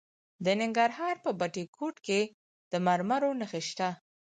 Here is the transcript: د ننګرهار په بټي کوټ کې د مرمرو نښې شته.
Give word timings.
د 0.43 0.45
ننګرهار 0.61 1.15
په 1.23 1.29
بټي 1.39 1.65
کوټ 1.77 1.95
کې 2.07 2.21
د 2.71 2.73
مرمرو 2.85 3.31
نښې 3.39 3.61
شته. 3.69 3.89